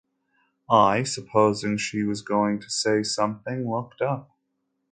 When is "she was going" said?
1.77-2.59